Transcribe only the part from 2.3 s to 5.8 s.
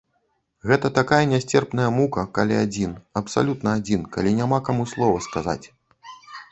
калі адзін, абсалютна адзін, калі няма каму слова сказаць.